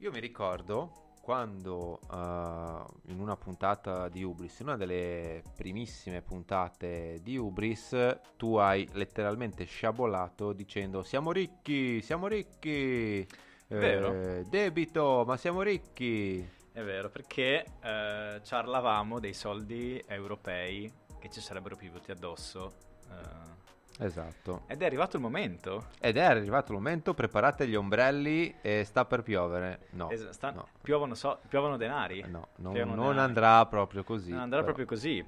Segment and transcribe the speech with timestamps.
[0.00, 7.18] Io mi ricordo quando uh, in una puntata di Ubris, in una delle primissime puntate
[7.20, 13.28] di Ubris, tu hai letteralmente sciabolato dicendo siamo ricchi, siamo ricchi,
[13.68, 16.48] eh, debito, ma siamo ricchi.
[16.72, 22.72] È vero, perché eh, ciarlavamo dei soldi europei che ci sarebbero piovuti addosso.
[23.10, 23.59] Eh,
[24.00, 24.62] Esatto.
[24.66, 25.88] Ed è arrivato il momento.
[26.00, 29.88] Ed è arrivato il momento, preparate gli ombrelli e sta per piovere.
[29.90, 30.08] No.
[30.10, 30.68] Es- sta- no.
[30.80, 32.24] Piovono, so- piovono, denari.
[32.26, 33.18] No, non, non denari.
[33.18, 34.30] andrà proprio così.
[34.30, 34.72] Non andrà però.
[34.74, 35.24] proprio così.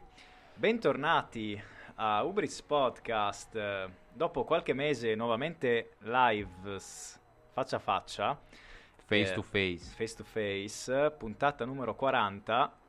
[0.55, 1.63] Bentornati
[1.97, 3.91] a Ubris Podcast.
[4.13, 6.79] Dopo qualche mese nuovamente live
[7.53, 8.39] faccia a faccia.
[9.05, 9.95] Face eh, to face.
[9.95, 12.81] Face to face, puntata numero 40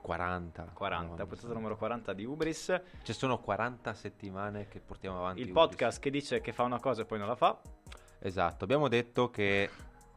[0.00, 0.70] 40.
[0.72, 2.80] 40, no, puntata numero 40 di Ubris.
[3.02, 5.40] Ci sono 40 settimane che portiamo avanti.
[5.40, 7.60] Il podcast che dice che fa una cosa e poi non la fa.
[8.20, 9.70] Esatto, abbiamo detto che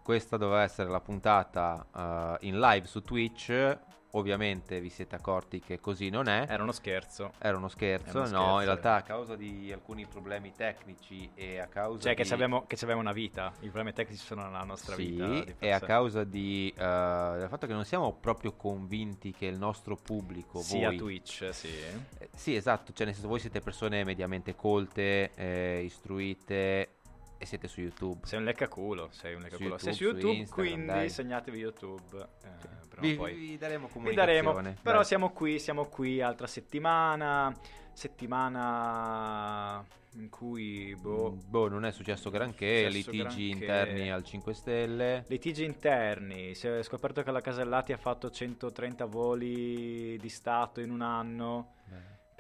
[0.04, 3.80] questa doveva essere la puntata uh, in live su Twitch
[4.12, 6.46] Ovviamente vi siete accorti che così non è.
[6.50, 7.32] Era uno scherzo.
[7.40, 11.60] Era uno scherzo, uno no, scherzo, in realtà a causa di alcuni problemi tecnici e
[11.60, 12.24] a causa Cioè di...
[12.24, 15.54] che, abbiamo, che abbiamo una vita, i problemi tecnici sono la nostra sì, vita.
[15.60, 19.96] e a causa di, uh, del fatto che non siamo proprio convinti che il nostro
[19.96, 20.60] pubblico...
[20.62, 21.70] Sia voi, Twitch, sì.
[22.18, 27.00] Eh, sì, esatto, cioè nel senso voi siete persone mediamente colte, eh, istruite
[27.42, 28.20] e siete su YouTube.
[28.28, 29.80] Sei un leccaculo, sei un leccaculo.
[29.80, 31.10] sei su YouTube, su Instagram, quindi dai.
[31.10, 32.28] segnatevi YouTube.
[32.44, 34.40] Eh, vi, vi, daremo comunicazione.
[34.40, 35.06] Vi daremo, però dai.
[35.06, 37.52] siamo qui, siamo qui, altra settimana,
[37.94, 39.84] settimana
[40.18, 41.32] in cui, boh...
[41.32, 43.64] Mm, boh, non è successo granché, successo litigi granché.
[43.64, 45.26] interni al 5 Stelle.
[45.28, 50.92] Litigi interni, si è scoperto che la Casellati ha fatto 130 voli di Stato in
[50.92, 51.74] un anno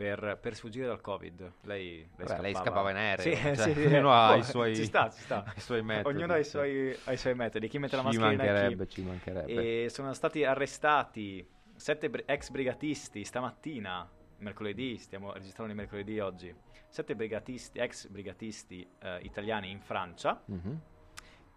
[0.02, 1.52] per, per, sfuggire dal covid.
[1.62, 2.42] Lei, lei, Vabbè, scappava.
[2.42, 3.36] lei scappava in aereo.
[3.36, 5.46] Sì, cioè, sì, sì, ognuno ha i suoi, ci sta, ci sta.
[5.58, 6.16] suoi metodi.
[6.16, 7.68] Ognuno ha i suoi, ha i suoi metodi.
[7.68, 8.86] Chi mette la ci mascherina.
[8.88, 9.84] Ci mancherebbe.
[9.84, 16.54] E sono stati arrestati sette br- ex brigatisti stamattina, mercoledì, stiamo registrando il mercoledì oggi.
[16.90, 20.42] Sette brigatisti, ex brigatisti eh, italiani in Francia.
[20.52, 20.76] Mm-hmm.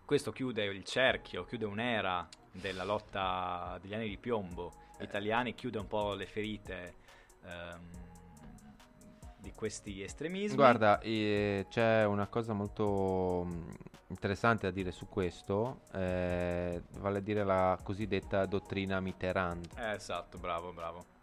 [0.04, 5.86] Questo chiude il cerchio, chiude un'era della lotta degli anni di piombo italiani, chiude un
[5.86, 6.94] po' le ferite.
[7.46, 8.03] Ehm,
[9.44, 10.56] di questi estremismi.
[10.56, 13.68] Guarda, eh, c'è una cosa molto mm,
[14.08, 19.66] interessante da dire su questo, eh, vale a dire la cosiddetta dottrina Mitterrand.
[19.76, 21.13] Eh, esatto, bravo, bravo.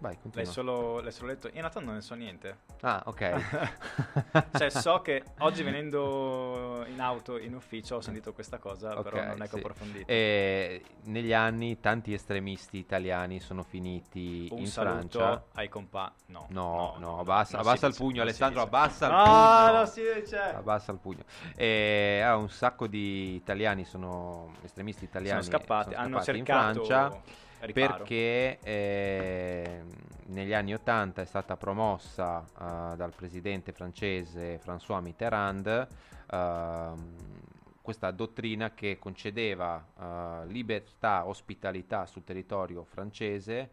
[0.00, 0.44] Vai, continua.
[0.44, 1.48] L'hai solo, l'hai solo letto?
[1.48, 2.58] In realtà non ne so niente.
[2.82, 4.46] Ah, ok.
[4.56, 9.24] cioè, so che oggi venendo in auto, in ufficio, ho sentito questa cosa, okay, però
[9.24, 9.54] non è che sì.
[9.54, 10.06] ho approfondito.
[10.06, 15.44] E negli anni tanti estremisti italiani sono finiti Un in Francia.
[15.54, 16.12] ai compa...
[16.26, 19.78] No, no, no, no, abbassa, abbassa il pugno, Alessandro, abbassa il no, pugno.
[19.78, 20.38] No, si dice.
[20.38, 21.24] Abbassa il pugno.
[21.56, 26.78] E ah, un sacco di italiani sono, estremisti italiani, sono scappati, sono hanno scappati cercato...
[26.78, 29.82] in Francia perché eh,
[30.26, 35.88] negli anni 80 è stata promossa uh, dal presidente francese François Mitterrand
[36.30, 37.36] uh,
[37.80, 43.70] questa dottrina che concedeva uh, libertà, ospitalità sul territorio francese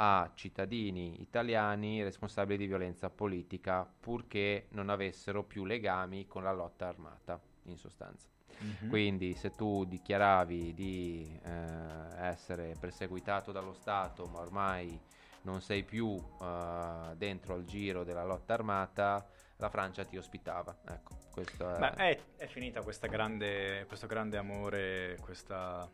[0.00, 6.86] a cittadini italiani responsabili di violenza politica purché non avessero più legami con la lotta
[6.86, 8.37] armata in sostanza.
[8.62, 8.88] Mm-hmm.
[8.88, 15.00] Quindi se tu dichiaravi di eh, essere perseguitato dallo Stato, ma ormai
[15.42, 19.26] non sei più eh, dentro al giro della lotta armata,
[19.56, 20.76] la Francia ti ospitava.
[20.86, 21.78] Ecco, questo è...
[21.78, 25.88] Beh, è, è finita grande, questo grande amore, questa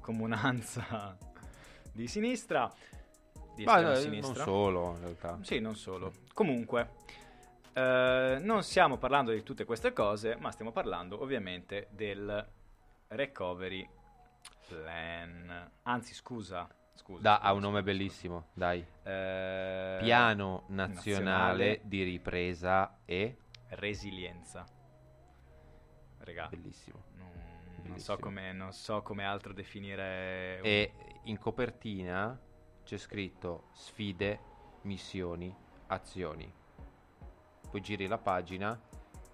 [0.00, 1.16] comunanza
[1.92, 2.70] di sinistra.
[3.54, 4.44] Di Ma, sinistra.
[4.44, 5.38] non solo, in realtà.
[5.42, 6.12] Sì, non solo.
[6.32, 6.90] Comunque,
[7.74, 12.48] Uh, non stiamo parlando di tutte queste cose, ma stiamo parlando ovviamente del
[13.08, 13.88] recovery
[14.68, 15.70] plan.
[15.82, 16.68] Anzi, scusa.
[16.92, 18.78] scusa da, scusa, ha un nome scusa, bellissimo, dai.
[18.78, 23.38] Uh, Piano nazionale, nazionale, di ripresa e
[23.70, 24.64] resilienza.
[26.18, 26.46] Regà.
[26.46, 27.02] Bellissimo.
[27.16, 27.88] Non, bellissimo.
[27.88, 30.58] Non, so come, non so come altro definire.
[30.60, 30.66] Un...
[30.68, 30.92] E
[31.24, 32.40] in copertina
[32.84, 34.38] c'è scritto sfide,
[34.82, 35.52] missioni,
[35.88, 36.62] azioni
[37.74, 38.78] poi giri la pagina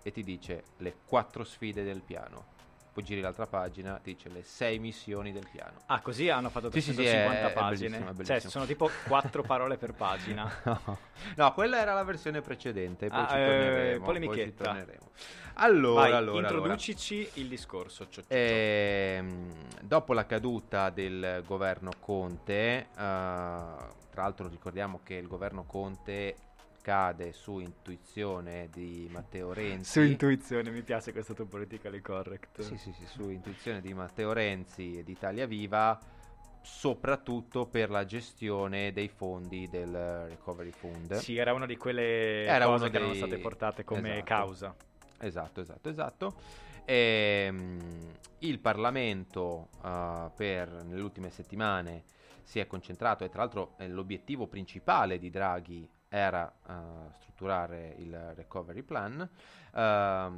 [0.02, 2.46] e ti dice le quattro sfide del piano.
[2.90, 5.82] Poi giri l'altra pagina, ti dice le sei missioni del piano.
[5.86, 7.58] Ah, così hanno fatto 350 sì, sì, pagine.
[7.58, 8.40] È bellissimo, è bellissimo.
[8.40, 10.50] Cioè, sono tipo quattro parole per pagina.
[10.64, 10.98] no.
[11.36, 11.52] no.
[11.52, 13.08] quella era la versione precedente.
[13.08, 15.10] Poi, ah, ci, torneremo, eh, ci torneremo.
[15.56, 17.30] Allora, Vai, allora, introducici allora.
[17.34, 18.08] il discorso.
[18.08, 19.52] Cioè, ehm,
[19.82, 26.48] dopo la caduta del governo Conte, uh, tra l'altro ricordiamo che il governo Conte
[26.80, 29.90] cade su intuizione di Matteo Renzi.
[29.90, 32.60] Su intuizione, mi piace questo tuo politically correct.
[32.62, 35.98] Sì, sì, sì, su intuizione di Matteo Renzi e di Italia Viva,
[36.62, 41.14] soprattutto per la gestione dei fondi del Recovery Fund.
[41.14, 43.00] Sì, era una di quelle era cose che dei...
[43.00, 44.24] erano state portate come esatto.
[44.24, 44.74] causa.
[45.18, 46.34] Esatto, esatto, esatto.
[46.84, 52.04] E, um, il Parlamento uh, per nelle ultime settimane
[52.42, 58.82] si è concentrato e tra l'altro l'obiettivo principale di Draghi era uh, strutturare il recovery
[58.82, 59.20] plan.
[59.20, 59.78] Uh,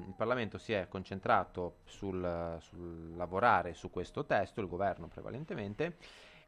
[0.07, 5.97] il Parlamento si è concentrato sul, sul, lavorare su questo testo, il governo prevalentemente,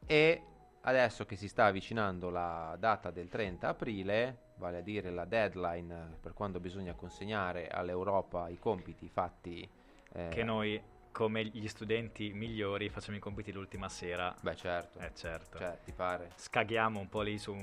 [0.05, 0.41] e
[0.81, 6.17] adesso che si sta avvicinando la data del 30 aprile, vale a dire la deadline
[6.21, 9.67] per quando bisogna consegnare all'Europa i compiti fatti.
[10.13, 10.81] Eh, che noi
[11.15, 14.35] come gli studenti migliori facciamo i compiti l'ultima sera.
[14.41, 14.99] Beh, certo.
[14.99, 15.57] Eh, certo.
[15.57, 16.31] Cioè, ti pare?
[16.35, 17.55] Scaghiamo un po' lì su,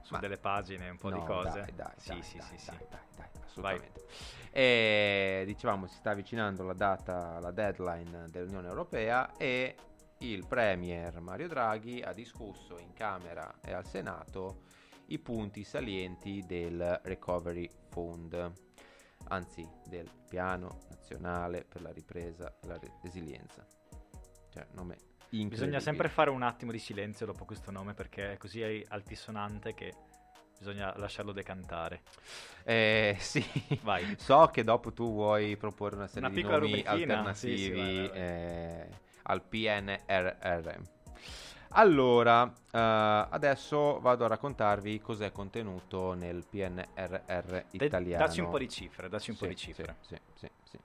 [0.00, 1.62] su delle pagine, un po' no, di cose.
[1.62, 2.86] Dai, dai, sì, dai, sì, dai, sì, dai, sì.
[2.88, 4.06] dai, dai, assolutamente.
[4.52, 9.74] E dicevamo, si sta avvicinando la data, la deadline dell'Unione Europea e
[10.18, 14.60] il Premier Mario Draghi ha discusso in Camera e al Senato
[15.06, 18.52] i punti salienti del Recovery Fund
[19.28, 23.66] anzi del Piano Nazionale per la Ripresa e la Resilienza.
[24.50, 24.96] Cioè, nome
[25.30, 29.94] Bisogna sempre fare un attimo di silenzio dopo questo nome perché è così altisonante che
[30.58, 32.02] bisogna lasciarlo decantare.
[32.64, 33.42] Eh, sì,
[33.82, 34.14] Vai.
[34.18, 37.96] so che dopo tu vuoi proporre una serie una di nomi alternativi sì, sì, vai,
[37.96, 38.18] vai, vai.
[38.18, 38.88] Eh,
[39.22, 40.80] al PNRR.
[41.74, 48.26] Allora, uh, adesso vado a raccontarvi cos'è contenuto nel PNRR italiano.
[48.26, 49.96] Dacci un po' di cifre, dacci un sì, po' di cifre.
[50.00, 50.78] Sì, sì, sì,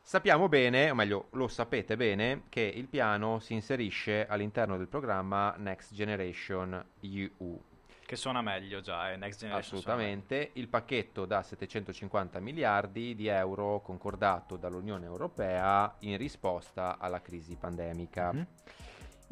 [0.00, 5.54] Sappiamo bene, o meglio, lo sapete bene, che il piano si inserisce all'interno del programma
[5.56, 7.60] Next Generation EU.
[8.04, 9.16] Che suona meglio già, eh?
[9.16, 9.78] Next Generation.
[9.78, 10.50] Assolutamente.
[10.54, 18.32] Il pacchetto da 750 miliardi di euro concordato dall'Unione Europea in risposta alla crisi pandemica.
[18.32, 18.42] Mm-hmm.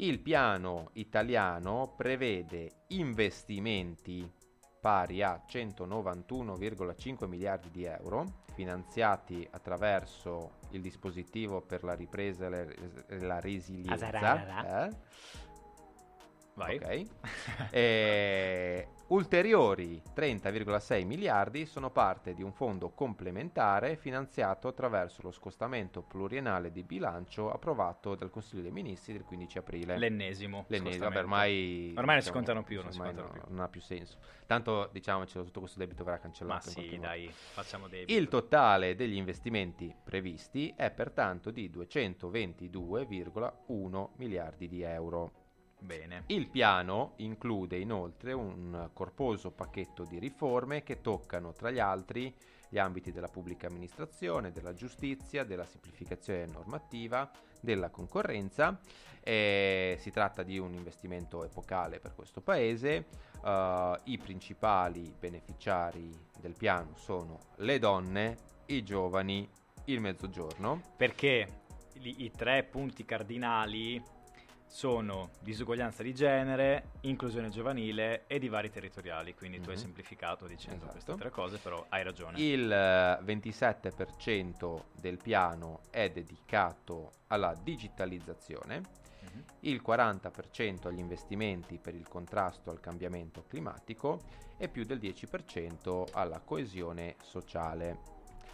[0.01, 4.27] Il piano italiano prevede investimenti
[4.79, 13.39] pari a 191,5 miliardi di euro, finanziati attraverso il dispositivo per la ripresa e la
[13.39, 14.87] resilienza.
[14.87, 14.95] Eh?
[16.55, 16.75] Vai.
[16.77, 17.07] Okay.
[17.69, 26.71] e, ulteriori 30,6 miliardi sono parte di un fondo complementare finanziato attraverso lo scostamento pluriennale
[26.71, 29.97] di bilancio approvato dal Consiglio dei Ministri del 15 aprile.
[29.97, 30.65] L'ennesimo.
[30.67, 33.41] L'ennesimo, vabbè, ormai, ormai non si contano più, non, ormai no, più.
[33.47, 34.17] non ha più senso.
[34.45, 36.63] Tanto diciamocelo, tutto questo debito verrà cancellato.
[36.65, 38.17] Ma sì, dai, facciamo debito.
[38.17, 45.40] Il totale degli investimenti previsti è pertanto di 222,1 miliardi di euro.
[45.83, 46.25] Bene.
[46.27, 52.31] Il piano include inoltre un corposo pacchetto di riforme che toccano tra gli altri
[52.69, 57.29] gli ambiti della pubblica amministrazione, della giustizia, della semplificazione normativa,
[57.59, 58.79] della concorrenza.
[59.23, 63.07] E si tratta di un investimento epocale per questo paese.
[63.41, 68.37] Uh, I principali beneficiari del piano sono le donne,
[68.67, 69.49] i giovani,
[69.85, 70.79] il mezzogiorno.
[70.95, 71.63] Perché
[71.93, 74.01] i tre punti cardinali
[74.71, 79.65] sono disuguaglianza di genere, inclusione giovanile e divari territoriali, quindi mm-hmm.
[79.65, 79.81] tu hai mhm.
[79.81, 80.91] semplificato dicendo esatto.
[80.93, 82.39] queste tre cose, però hai ragione.
[82.39, 89.41] Il 27% del piano è dedicato alla digitalizzazione, mm-hmm.
[89.59, 94.21] il 40% agli investimenti per il contrasto al cambiamento climatico
[94.57, 97.99] e più del 10% alla coesione sociale.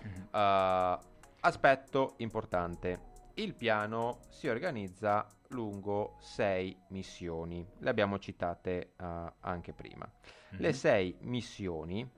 [0.03, 0.21] Mm-hmm.
[0.31, 0.97] Uh,
[1.41, 3.13] aspetto importante.
[3.35, 7.65] Il piano si organizza lungo sei missioni.
[7.79, 10.09] Le abbiamo citate uh, anche prima.
[10.09, 10.61] Mm-hmm.
[10.61, 12.09] Le sei missioni,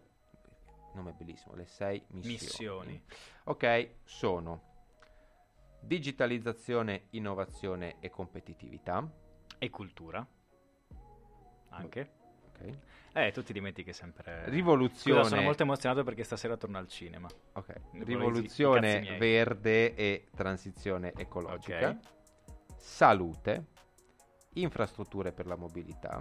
[0.93, 2.93] nome bellissimo, le sei missioni.
[2.93, 3.03] missioni.
[3.45, 4.67] Ok, sono
[5.81, 9.07] digitalizzazione, innovazione e competitività.
[9.57, 10.25] E cultura.
[11.69, 12.11] Anche.
[12.47, 12.77] Ok.
[13.13, 14.49] Eh, tu ti dimentichi sempre.
[14.49, 15.21] Rivoluzione.
[15.21, 17.27] Scusa, sono molto emozionato perché stasera torno al cinema.
[17.53, 17.73] Ok.
[17.91, 21.89] Rivoluzione verde e transizione ecologica.
[21.89, 22.17] Okay
[22.79, 23.65] salute,
[24.53, 26.19] infrastrutture per la mobilità,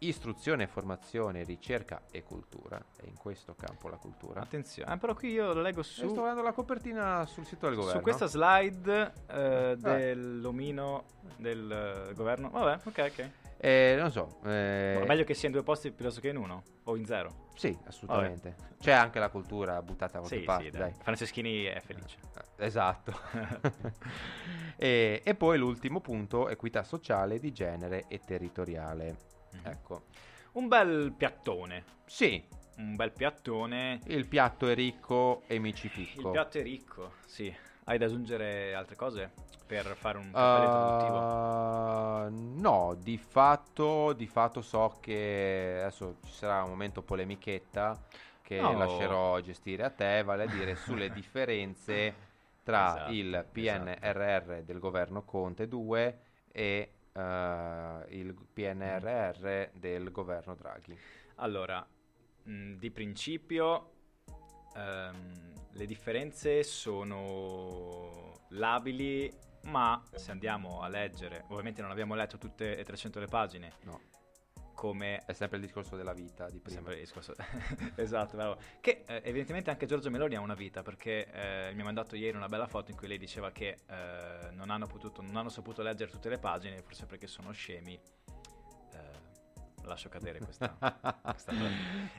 [0.00, 2.82] istruzione, formazione, ricerca e cultura.
[2.96, 4.40] È in questo campo la cultura.
[4.40, 6.08] Attenzione, ah, però qui io lo leggo su.
[6.08, 7.98] sto guardando la copertina sul sito del governo.
[7.98, 11.04] Su questa slide eh, dell'omino
[11.36, 12.50] del uh, governo.
[12.50, 13.30] Vabbè, ok, ok.
[13.62, 14.38] Eh, non so.
[14.44, 15.04] Eh...
[15.06, 17.48] meglio che sia in due posti piuttosto che in uno o in zero.
[17.54, 18.54] Sì, assolutamente.
[18.56, 18.74] Vabbè.
[18.78, 20.64] C'è anche la cultura buttata a qualche sì, parte.
[20.64, 20.80] Sì, dai.
[20.80, 20.94] dai.
[21.02, 22.16] Franceschini è felice.
[22.56, 23.12] Eh, esatto.
[24.76, 29.28] e, e, poi l'ultimo punto, equità sociale di genere e territoriale.
[29.56, 29.66] Mm.
[29.66, 30.02] Ecco.
[30.52, 31.84] Un bel piattone.
[32.06, 32.42] Sì.
[32.76, 34.00] Un bel piattone.
[34.06, 36.20] Il piatto è ricco e mi ci picco.
[36.20, 37.54] Il piatto è ricco, sì.
[37.84, 39.30] Hai da aggiungere altre cose
[39.66, 40.40] per fare un uh,
[42.60, 47.96] No, di fatto, di fatto so che adesso ci sarà un momento polemichetta
[48.42, 48.76] che no.
[48.76, 52.26] lascerò gestire a te, vale a dire sulle differenze
[52.64, 54.62] tra esatto, il PNRR esatto.
[54.62, 56.18] del governo Conte 2
[56.50, 60.98] e uh, il PNRR del governo Draghi.
[61.36, 61.86] Allora,
[62.42, 63.92] mh, di principio
[64.74, 69.32] um, le differenze sono labili,
[69.64, 73.72] ma se andiamo a leggere, ovviamente non abbiamo letto tutte e 300 le pagine.
[73.82, 74.00] No.
[74.80, 75.24] Come...
[75.26, 76.76] È sempre il discorso della vita di prima.
[76.76, 77.34] Sempre il discorso...
[77.96, 78.56] esatto, bravo.
[78.80, 82.34] Che eh, evidentemente anche Giorgio Meloni ha una vita, perché eh, mi ha mandato ieri
[82.34, 85.82] una bella foto in cui lei diceva che eh, non, hanno potuto, non hanno saputo
[85.82, 88.00] leggere tutte le pagine, forse perché sono scemi
[89.84, 90.76] lascio cadere questa,
[91.22, 91.52] questa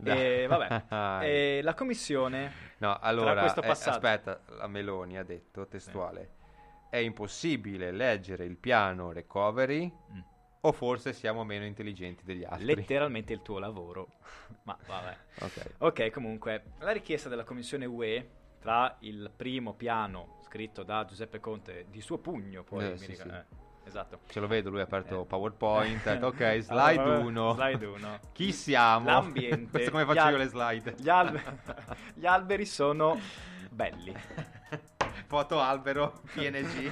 [0.03, 6.87] e vabbè e la commissione no allora eh, aspetta la Meloni ha detto testuale sì.
[6.89, 10.19] è impossibile leggere il piano recovery mm.
[10.61, 14.09] O forse siamo meno intelligenti degli altri letteralmente il tuo lavoro
[14.63, 15.65] ma vabbè okay.
[15.79, 21.85] ok comunque la richiesta della commissione UE tra il primo piano scritto da Giuseppe Conte
[21.89, 23.37] di suo pugno poi eh, mi sì, ricordo, sì.
[23.37, 24.19] eh, esatto.
[24.27, 25.25] Ce lo vedo, lui ha aperto eh.
[25.25, 27.53] PowerPoint, detto ok, slide 1.
[27.53, 28.19] slide 1.
[28.33, 29.05] Chi siamo?
[29.05, 29.71] L'ambiente.
[29.71, 30.95] Questo come faccio al- io le slide.
[30.97, 31.43] Gli, albe-
[32.13, 33.17] gli alberi sono
[33.69, 34.13] belli.
[35.27, 36.91] Foto albero, PNG.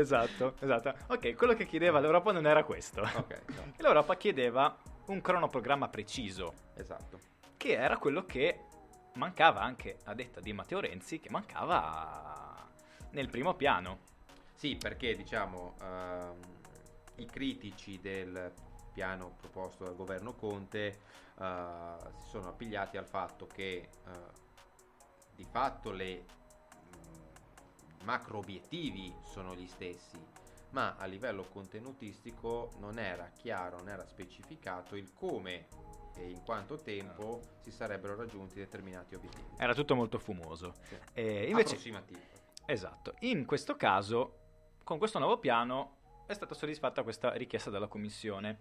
[0.00, 0.94] Esatto, esatto.
[1.08, 3.02] Ok, quello che chiedeva l'Europa non era questo.
[3.02, 3.42] Ok.
[3.58, 3.72] No.
[3.76, 4.76] L'Europa chiedeva
[5.06, 6.52] un cronoprogramma preciso.
[6.74, 7.18] Esatto.
[7.56, 8.60] Che era quello che
[9.14, 12.66] mancava anche, a detta di Matteo Renzi, che mancava
[13.10, 13.98] nel primo piano.
[14.54, 18.52] Sì, perché diciamo uh, i critici del
[18.92, 20.98] piano proposto dal governo Conte
[21.36, 21.42] uh,
[22.20, 24.10] si sono appigliati al fatto che uh,
[25.34, 26.24] di fatto le
[28.04, 30.18] macro obiettivi sono gli stessi,
[30.70, 35.66] ma a livello contenutistico non era chiaro, non era specificato il come
[36.16, 39.54] e in quanto tempo si sarebbero raggiunti determinati obiettivi.
[39.56, 40.74] Era tutto molto fumoso.
[40.82, 40.96] Sì.
[41.14, 42.20] E invece, Approssimativo.
[42.66, 43.14] Esatto.
[43.20, 44.38] In questo caso
[44.84, 48.60] con questo nuovo piano è stata soddisfatta questa richiesta della Commissione.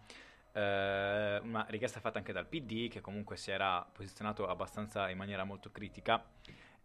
[0.54, 5.44] Eh, una richiesta fatta anche dal PD, che comunque si era posizionato abbastanza in maniera
[5.44, 6.24] molto critica.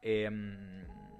[0.01, 1.12] E, um,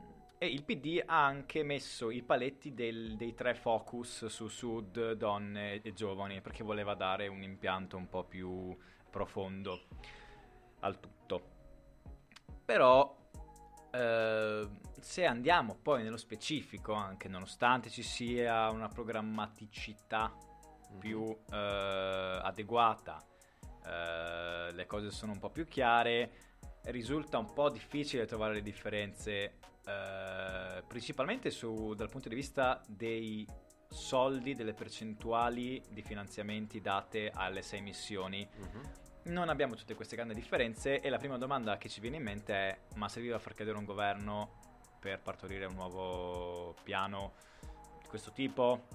[0.43, 5.81] e il PD ha anche messo i paletti del, dei tre focus su sud, donne
[5.81, 8.77] e giovani, perché voleva dare un impianto un po' più
[9.09, 9.83] profondo
[10.81, 11.43] al tutto.
[12.65, 13.17] Però
[13.93, 14.69] eh,
[14.99, 20.99] se andiamo poi nello specifico, anche nonostante ci sia una programmaticità mm-hmm.
[20.99, 23.25] più eh, adeguata,
[23.87, 26.33] eh, le cose sono un po' più chiare,
[26.85, 33.47] risulta un po' difficile trovare le differenze, eh, principalmente su, dal punto di vista dei
[33.89, 38.49] soldi, delle percentuali di finanziamenti date alle sei missioni.
[38.59, 42.25] Mm-hmm non abbiamo tutte queste grandi differenze e la prima domanda che ci viene in
[42.25, 44.59] mente è ma serviva a far cadere un governo
[44.99, 47.35] per partorire un nuovo piano
[48.01, 48.87] di questo tipo?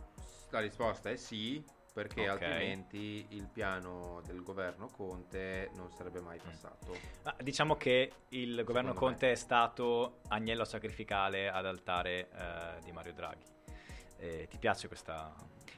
[0.50, 1.64] La risposta è sì,
[1.98, 2.48] perché okay.
[2.52, 6.46] altrimenti il piano del governo Conte non sarebbe mai mm.
[6.48, 6.96] passato.
[7.24, 9.32] Ah, diciamo che il Secondo governo Conte me.
[9.32, 13.46] è stato agnello sacrificale ad altare eh, di Mario Draghi.
[14.18, 15.34] Eh, ti piace questa...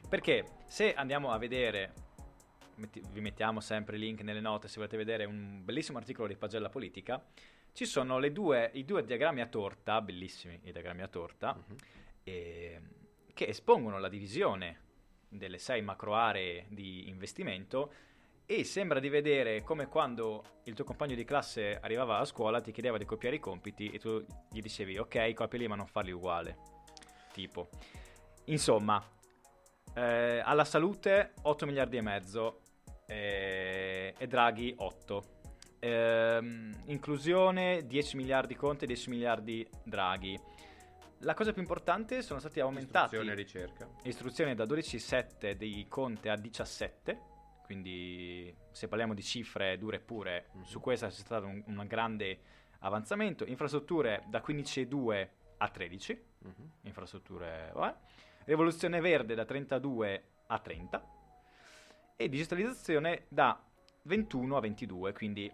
[0.10, 1.94] Perché se andiamo a vedere
[2.76, 6.36] metti, vi mettiamo sempre il link nelle note se volete vedere un bellissimo articolo di
[6.36, 7.24] Pagella Politica,
[7.72, 11.76] ci sono due, i due diagrammi a torta, bellissimi i diagrammi a torta, uh-huh.
[12.26, 12.82] e,
[13.34, 14.88] che espongono la divisione
[15.30, 17.94] delle sei macro aree di investimento
[18.46, 22.72] e sembra di vedere come quando il tuo compagno di classe arrivava a scuola ti
[22.72, 26.12] chiedeva di copiare i compiti e tu gli dicevi ok copia lì ma non farli
[26.12, 26.58] uguale
[27.32, 27.70] tipo
[28.46, 29.02] insomma
[29.94, 32.62] eh, alla salute 8 miliardi e mezzo
[33.06, 35.24] e, e Draghi 8.
[35.80, 40.40] Ehm, inclusione 10 miliardi Conte, 10 miliardi Draghi.
[41.24, 43.90] La cosa più importante sono stati aumentati istruzione e ricerca.
[44.04, 47.22] Istruzione da 12,7 di Conte a 17,
[47.66, 50.64] quindi se parliamo di cifre dure e pure, mm-hmm.
[50.64, 52.40] su questa c'è stato un, un, grande
[52.80, 53.46] avanzamento.
[53.46, 56.70] Infrastrutture da 15,2 a 13, mm-hmm.
[56.84, 57.98] infrastrutture, vabbè.
[58.46, 61.04] Rivoluzione verde da 32 a 30
[62.16, 63.62] e digitalizzazione da
[64.04, 65.52] 21 a 22, quindi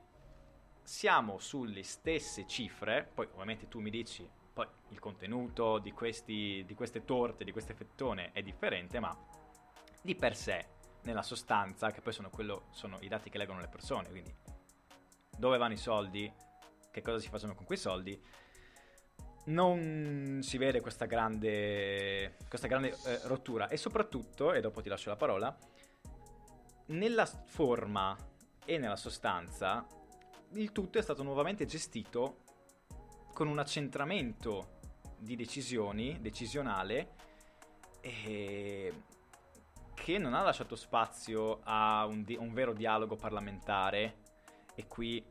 [0.84, 6.74] siamo sulle stesse cifre, poi ovviamente tu mi dici poi il contenuto di, questi, di
[6.76, 9.14] queste torte, di queste fettone è differente, ma
[10.02, 10.66] di per sé
[11.02, 14.34] nella sostanza, che poi sono, quello, sono i dati che leggono le persone, quindi
[15.38, 16.32] dove vanno i soldi,
[16.90, 18.18] che cosa si facciano con quei soldi,
[19.48, 23.68] non si vede questa grande, questa grande eh, rottura.
[23.68, 25.54] E soprattutto, e dopo ti lascio la parola,
[26.88, 28.16] nella forma
[28.64, 29.86] e nella sostanza
[30.54, 32.45] il tutto è stato nuovamente gestito
[33.36, 34.77] con un accentramento
[35.18, 37.15] di decisioni, decisionale,
[38.00, 38.94] e
[39.94, 44.24] che non ha lasciato spazio a un, di- un vero dialogo parlamentare.
[44.74, 45.22] E qui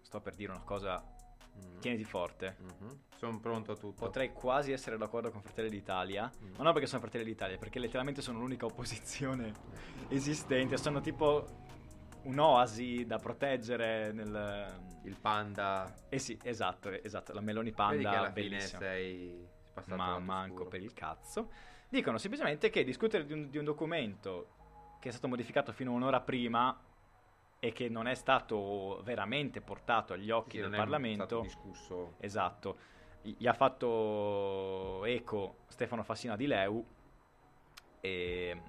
[0.00, 1.80] sto per dire una cosa, mm.
[1.80, 2.56] tieniti forte.
[2.62, 2.92] Mm-hmm.
[3.18, 4.06] Sono pronto a tutto.
[4.06, 6.54] Potrei quasi essere d'accordo con Fratelli d'Italia, mm.
[6.56, 9.52] ma non perché sono Fratelli d'Italia, perché letteralmente sono l'unica opposizione
[10.08, 10.78] esistente.
[10.78, 11.66] Sono tipo
[12.28, 14.86] un'oasi da proteggere nel...
[15.04, 15.94] Il panda.
[16.08, 17.96] Eh sì, esatto, esatto, la Meloni Panda.
[17.96, 18.78] Vedi che alla bellissima.
[18.78, 21.50] fine sei passato Ma manco per il cazzo.
[21.88, 24.48] Dicono semplicemente che discutere di un, di un documento
[25.00, 26.78] che è stato modificato fino a un'ora prima
[27.58, 31.40] e che non è stato veramente portato agli occhi sì, del Parlamento.
[31.40, 32.14] discusso.
[32.18, 32.76] Esatto.
[33.22, 36.84] Gli ha fatto eco Stefano Fassina di Leu
[38.00, 38.60] e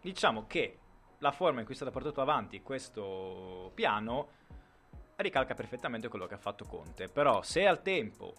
[0.00, 0.78] diciamo che
[1.22, 4.40] la forma in cui è stato portato avanti questo piano
[5.16, 7.08] ricalca perfettamente quello che ha fatto Conte.
[7.08, 8.34] Però se al tempo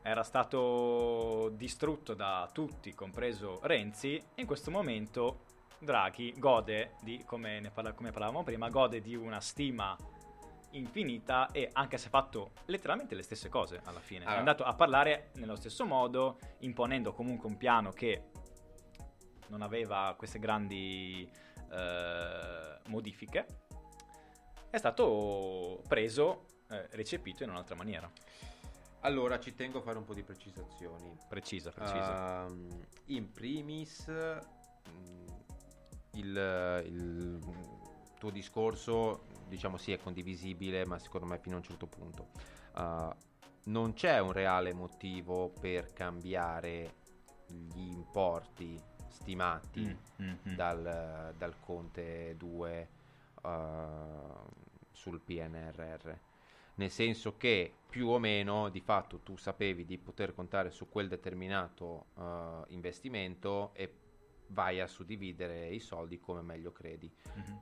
[0.00, 5.40] era stato distrutto da tutti, compreso Renzi, in questo momento
[5.78, 9.96] Draghi gode di, come, ne parla, come parlavamo prima, gode di una stima
[10.70, 14.20] infinita e anche se ha fatto letteralmente le stesse cose alla fine.
[14.20, 14.36] Allora.
[14.36, 18.30] È andato a parlare nello stesso modo, imponendo comunque un piano che
[19.48, 21.28] non aveva queste grandi
[21.70, 23.46] eh, modifiche,
[24.70, 28.10] è stato preso, eh, recepito in un'altra maniera.
[29.00, 31.16] Allora, ci tengo a fare un po' di precisazioni.
[31.28, 32.46] Precisa, precisa.
[32.46, 35.26] Uh, in primis, mm,
[36.12, 37.38] il, il,
[38.18, 42.30] tuo discorso, diciamo sì, è condivisibile, ma secondo me fino a un certo punto.
[42.74, 43.14] Uh,
[43.64, 46.94] non c'è un reale motivo per cambiare
[47.46, 48.80] gli importi
[49.14, 50.54] stimati mm, mm, mm.
[50.54, 52.88] Dal, dal, Conte 2
[53.42, 53.48] uh,
[54.90, 56.12] sul PNRR.
[56.76, 61.08] Nel senso che più o meno di fatto tu sapevi di poter contare su quel
[61.08, 63.92] determinato uh, investimento e
[64.48, 67.10] vai a suddividere i soldi come meglio credi.
[67.38, 67.56] Mm-hmm.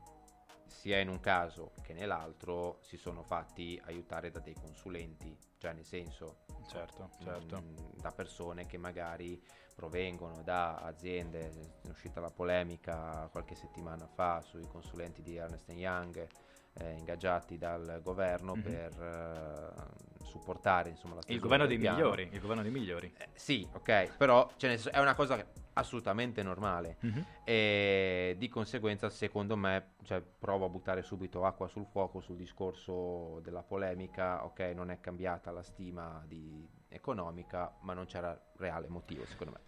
[0.73, 5.85] Sia in un caso che nell'altro si sono fatti aiutare da dei consulenti, cioè nel
[5.85, 7.61] senso certo, certo.
[7.61, 9.41] Mh, da persone che magari
[9.75, 11.51] provengono da aziende,
[11.83, 16.27] è uscita la polemica qualche settimana fa sui consulenti di Ernest Young
[16.75, 18.63] eh, ingaggiati dal governo mm-hmm.
[18.63, 21.97] per eh, supportare insomma, la il governo dei piano.
[21.97, 22.29] migliori.
[22.33, 23.13] Il governo dei migliori.
[23.19, 27.23] Eh, sì, ok, però cioè, è una cosa assolutamente normale mm-hmm.
[27.45, 33.41] e di conseguenza secondo me cioè, provo a buttare subito acqua sul fuoco sul discorso
[33.43, 39.25] della polemica, ok, non è cambiata la stima di, economica, ma non c'era reale motivo
[39.27, 39.61] secondo me.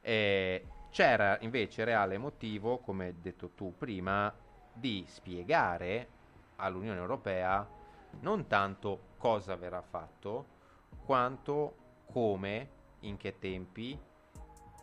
[0.00, 4.32] E c'era invece reale motivo, come detto tu prima,
[4.72, 6.08] di spiegare
[6.56, 7.68] all'Unione Europea
[8.20, 10.56] non tanto cosa verrà fatto,
[11.04, 13.98] quanto come, in che tempi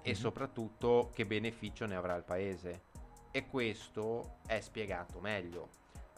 [0.06, 0.20] e mm-hmm.
[0.20, 2.84] soprattutto che beneficio ne avrà il paese.
[3.32, 5.70] E questo è spiegato meglio.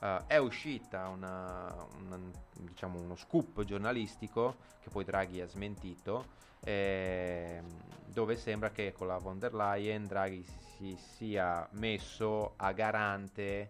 [0.01, 1.73] Uh, è uscita una,
[2.05, 2.19] una,
[2.59, 7.63] diciamo uno scoop giornalistico che poi Draghi ha smentito eh,
[8.05, 10.45] dove sembra che con la von der Leyen Draghi
[10.75, 13.69] si sia messo a garante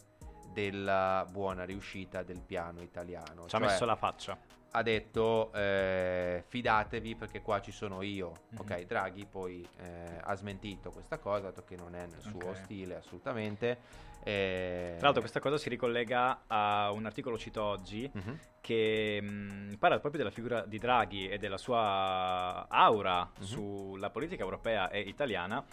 [0.52, 3.44] della buona riuscita del piano italiano.
[3.44, 4.38] Ci cioè, ha messo la faccia.
[4.72, 8.28] Ha detto eh, fidatevi perché qua ci sono io.
[8.30, 8.60] Mm-hmm.
[8.60, 12.64] Ok, Draghi poi eh, ha smentito questa cosa, detto che non è nel suo okay.
[12.64, 14.06] stile assolutamente.
[14.24, 14.94] Eh...
[14.96, 18.36] Tra l'altro questa cosa si ricollega a un articolo cito oggi mm-hmm.
[18.60, 23.48] che mh, mm, parla proprio della figura di Draghi e della sua aura mm-hmm.
[23.48, 25.64] sulla politica europea e italiana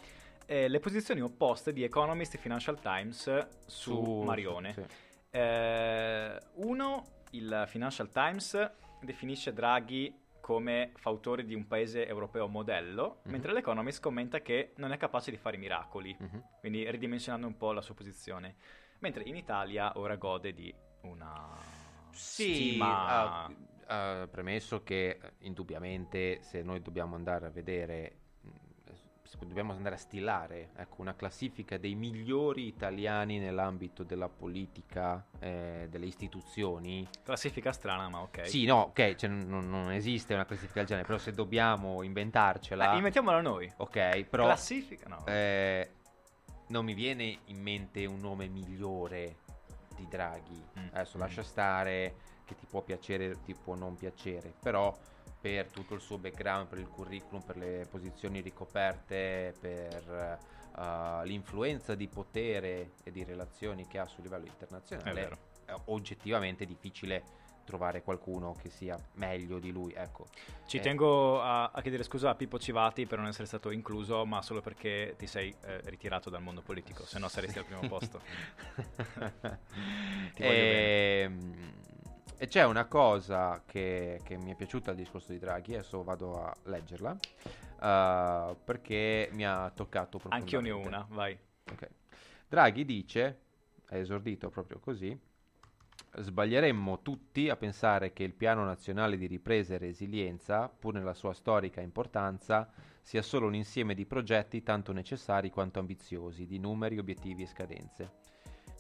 [0.47, 4.75] eh, le posizioni opposte di Economist e Financial Times su, su Marione.
[4.75, 4.85] Sì.
[5.31, 8.71] Eh, uno, il Financial Times
[9.05, 13.33] definisce Draghi come fautore di un paese europeo modello, mm-hmm.
[13.33, 16.41] mentre l'Economist commenta che non è capace di fare miracoli, mm-hmm.
[16.61, 18.57] quindi ridimensionando un po' la sua posizione.
[18.99, 21.57] Mentre in Italia ora gode di una
[22.11, 23.47] sì, stima...
[23.47, 23.53] Uh,
[24.23, 28.24] uh, premesso che indubbiamente se noi dobbiamo andare a vedere
[29.47, 36.07] dobbiamo andare a stilare ecco, una classifica dei migliori italiani nell'ambito della politica, eh, delle
[36.07, 37.07] istituzioni.
[37.23, 38.49] Classifica strana, ma ok.
[38.49, 42.93] Sì, no, ok, cioè, non, non, esiste una classifica del genere, però se dobbiamo inventarcela...
[42.93, 43.73] Eh, inventiamola noi.
[43.77, 44.45] Ok, però...
[44.45, 45.25] Classifica, no.
[45.27, 45.91] Eh,
[46.69, 49.37] non mi viene in mente un nome migliore
[49.97, 50.63] di Draghi.
[50.79, 50.87] Mm.
[50.93, 51.21] Adesso Mm.
[51.21, 54.97] lascia stare che ti può piacere, ti può non piacere, però
[55.45, 60.39] per tutto il suo background, per il curriculum, per le posizioni ricoperte, per
[60.79, 64.47] eh, l'influenza di potere e di relazioni che ha sul livello
[65.07, 65.39] È internazionale, vero.
[65.67, 69.93] è oggettivamente difficile trovare qualcuno che sia meglio di lui.
[69.95, 70.29] Ecco.
[70.67, 74.25] Ci Eh, tengo a, a chiedere scusa a Pippo Civati per non essere stato incluso,
[74.27, 77.83] ma solo perché ti sei eh, ritirato dal mondo politico, se no saresti al primo
[77.85, 78.21] posto.
[80.35, 81.73] Ti voglio Ehm,
[82.37, 86.43] E c'è una cosa che, che mi è piaciuta al discorso di Draghi, adesso vado
[86.43, 87.17] a leggerla,
[87.81, 91.39] eh, perché mi ha toccato Anch'io ne ho una, vai.
[91.71, 91.89] Ok.
[92.49, 93.41] Draghi dice,
[93.89, 95.19] è esordito proprio così,
[96.17, 101.33] sbaglieremmo tutti a pensare che il piano nazionale di ripresa e resilienza, pur nella sua
[101.33, 102.69] storica importanza,
[103.01, 108.13] sia solo un insieme di progetti tanto necessari quanto ambiziosi, di numeri, obiettivi e scadenze.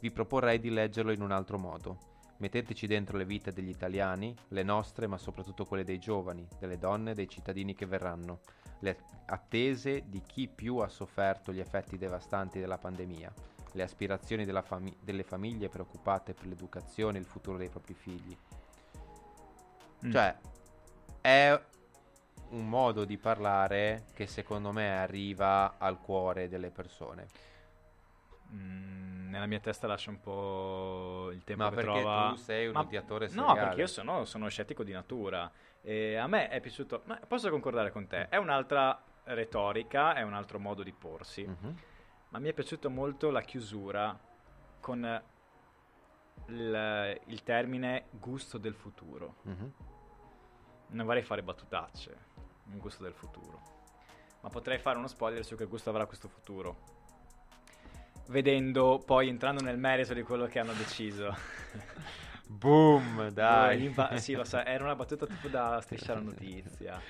[0.00, 2.13] Vi proporrei di leggerlo in un altro modo.
[2.38, 7.14] Metteteci dentro le vite degli italiani, le nostre, ma soprattutto quelle dei giovani, delle donne,
[7.14, 8.40] dei cittadini che verranno,
[8.80, 13.32] le attese di chi più ha sofferto gli effetti devastanti della pandemia,
[13.72, 18.36] le aspirazioni fami- delle famiglie preoccupate per l'educazione e il futuro dei propri figli.
[20.04, 20.10] Mm.
[20.10, 20.36] Cioè,
[21.20, 21.60] è
[22.50, 27.26] un modo di parlare che secondo me arriva al cuore delle persone.
[28.52, 32.28] Mm, nella mia testa lascia un po' il tempo Ma che perché trova...
[32.30, 33.60] tu sei un Ma- odiatore No, seriale.
[33.60, 35.50] perché io sono, sono scettico di natura.
[35.82, 37.02] E a me è piaciuto...
[37.06, 38.28] Ma posso concordare con te?
[38.28, 41.44] È un'altra retorica, è un altro modo di porsi.
[41.44, 41.76] Mhm.
[42.28, 44.16] Ma mi è piaciuta molto la chiusura
[44.80, 45.22] con
[46.46, 49.36] il, il termine gusto del futuro.
[49.42, 49.72] Mhm.
[50.90, 52.16] Non vorrei fare battutacce,
[52.70, 53.60] un gusto del futuro.
[54.42, 57.02] Ma potrei fare uno spoiler su che gusto avrà questo futuro.
[58.26, 61.36] Vedendo poi entrando nel merito di quello che hanno deciso.
[62.46, 63.84] Boom, dai.
[63.84, 67.00] Impa- sì, lo sa, era una battuta tipo da striscia la notizia.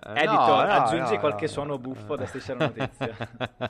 [0.00, 1.50] Eh, Editor, no, no, aggiungi no, qualche no.
[1.50, 3.16] suono buffo da Striscia la Notizia.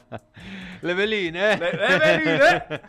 [0.80, 1.56] Le veline?
[1.56, 2.80] Le- le veline!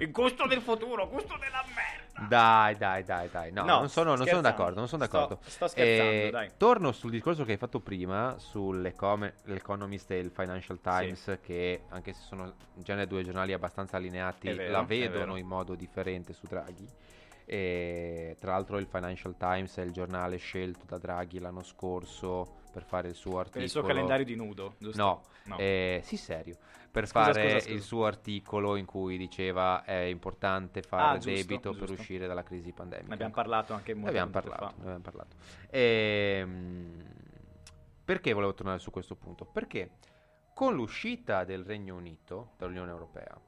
[0.00, 2.03] Il gusto del futuro, gusto della merda.
[2.16, 3.50] Dai, dai, dai, dai.
[3.50, 5.38] No, No, non sono, non sono d'accordo, non sono Sto- d'accordo.
[5.44, 6.50] sto scherzando, Eh, dai.
[6.56, 12.20] Torno sul discorso che hai fatto prima sull'Economist e il Financial Times, che anche se
[12.22, 16.88] sono in genere due giornali abbastanza allineati, vero, la vedono in modo differente su Draghi.
[17.46, 22.84] E, tra l'altro il Financial Times è il giornale scelto da Draghi l'anno scorso per
[22.84, 23.52] fare il suo articolo.
[23.52, 25.00] Per il suo calendario di nudo, giusto?
[25.02, 25.58] No, No.
[25.58, 26.56] eh, sì, serio.
[26.90, 27.74] Per Scusa, fare scusa, scusa.
[27.74, 32.00] il suo articolo in cui diceva è importante fare Ah, giusto, debito per giusto.
[32.00, 33.08] uscire dalla crisi pandemica.
[33.08, 35.36] Ne abbiamo parlato anche Ne molto abbiamo tempo parlato, ne abbiamo parlato.
[35.70, 37.02] Ehm,
[38.04, 39.44] perché volevo tornare su questo punto?
[39.44, 39.90] Perché
[40.54, 43.38] con l'uscita del Regno Unito dall'Unione Europea,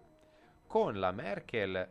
[0.66, 1.88] con la Merkel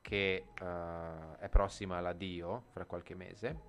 [0.00, 3.60] che eh, è prossima all'addio fra qualche mese,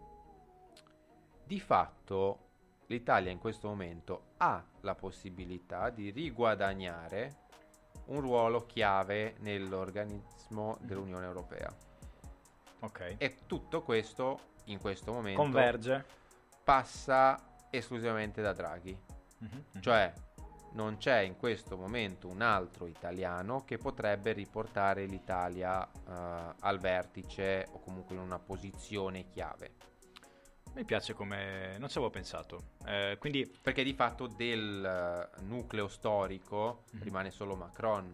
[1.46, 2.48] di fatto
[2.88, 7.48] l'Italia in questo momento ha la possibilità di riguadagnare
[8.06, 11.74] un ruolo chiave nell'organismo dell'Unione Europea.
[12.82, 13.15] Ok.
[13.18, 16.06] E tutto questo in questo momento Converge.
[16.63, 18.98] passa esclusivamente da Draghi.
[19.39, 19.82] Mhm, mhm.
[19.82, 20.13] Cioè
[20.73, 27.67] non c'è in questo momento un altro italiano che potrebbe riportare l'Italia eh, al vertice
[27.71, 29.75] o comunque in una posizione chiave.
[30.75, 31.77] Mi piace come...
[31.79, 32.73] non ci avevo pensato.
[32.86, 33.51] Eh, quindi...
[33.62, 37.03] Perché di fatto del eh, nucleo storico Mhm.
[37.03, 38.13] rimane solo Macron.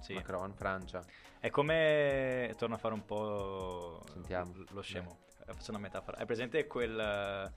[0.00, 0.14] Sì.
[0.14, 1.04] Macron, Francia.
[1.38, 2.54] È come...
[2.56, 4.52] Torno a fare un po' Sentiamo.
[4.70, 5.18] lo scemo.
[5.46, 6.16] Eh, Faccio una metafora.
[6.16, 7.52] Hai presente quel,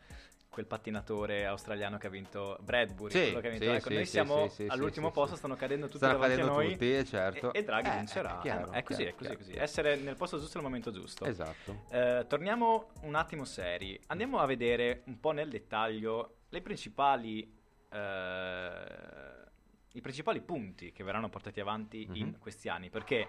[0.50, 3.12] quel pattinatore australiano che ha vinto Bradbury?
[3.12, 3.66] Sì, quello che ha vinto?
[3.66, 6.64] sì, ecco, sì, noi siamo sì, all'ultimo posto, stanno cadendo tutti Stanno davanti cadendo a
[6.64, 6.72] noi.
[6.74, 7.54] tutti, certo.
[7.54, 8.38] E, e Draghi Eh, vincerà.
[8.38, 9.54] è chiaro, è così, chiaro, è così, chiaro, così.
[9.56, 11.26] Essere nel posto giusto al momento giusto.
[11.26, 11.84] Esatto.
[11.92, 14.00] Eh, torniamo un attimo seri.
[14.08, 17.54] Andiamo a vedere un po' nel dettaglio le principali,
[17.92, 19.46] eh,
[19.94, 22.38] i principali punti che verranno portati avanti in Mhm.
[22.40, 22.90] questi anni.
[22.90, 23.28] Perché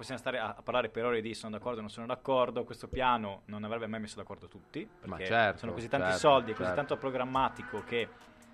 [0.00, 2.64] possiamo stare a, a parlare per ore di sono d'accordo o non sono d'accordo.
[2.64, 4.88] Questo piano non avrebbe mai messo d'accordo tutti.
[4.98, 6.76] Perché certo, sono così tanti certo, soldi e così certo.
[6.76, 8.08] tanto programmatico che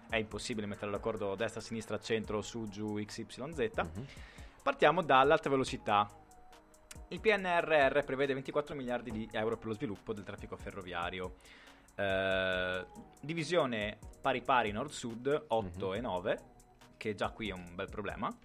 [0.09, 3.71] è impossibile mettere d'accordo destra, sinistra, centro, su, giù, XYZ.
[3.77, 4.07] Mhm.
[4.61, 6.11] Partiamo dall'alta velocità.
[7.09, 11.37] Il PNRR prevede 24 miliardi di euro per lo sviluppo del traffico ferroviario.
[11.95, 12.87] Eh,
[13.21, 15.95] divisione pari pari nord-sud 8 Mhm.
[15.95, 16.41] e 9,
[16.97, 18.37] che già qui è un bel problema.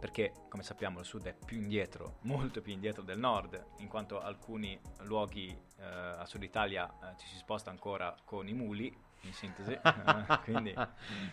[0.00, 4.20] Perché come sappiamo il sud è più indietro, molto più indietro del nord, in quanto
[4.20, 9.32] alcuni luoghi eh, a sud Italia eh, ci si sposta ancora con i muli, in
[9.32, 9.78] sintesi.
[10.44, 10.74] Quindi...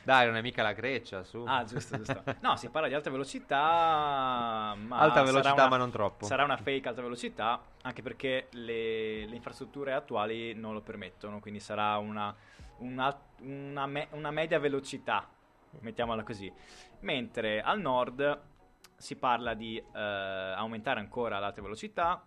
[0.04, 1.44] Dai, non è mica la Grecia, su.
[1.48, 2.24] Ah, giusto, giusto.
[2.42, 6.26] No, si parla di alta velocità, ma alta velocità, una, ma non troppo.
[6.26, 11.60] Sarà una fake alta velocità, anche perché le, le infrastrutture attuali non lo permettono, quindi
[11.60, 12.36] sarà una,
[12.80, 15.28] una, una, me, una media velocità,
[15.80, 16.52] mettiamola così.
[17.00, 18.56] Mentre al nord
[18.98, 22.26] si parla di eh, aumentare ancora l'alta velocità,